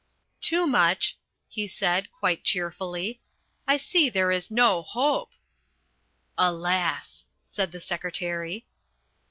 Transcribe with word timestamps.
"Toomuch," 0.41 1.13
he 1.47 1.67
said, 1.67 2.11
quite 2.11 2.43
cheerfully, 2.43 3.21
"I 3.67 3.77
see 3.77 4.09
there 4.09 4.31
is 4.31 4.49
no 4.49 4.81
hope." 4.81 5.29
"Alas!" 6.39 7.25
said 7.45 7.71
the 7.71 7.79
secretary. 7.79 8.65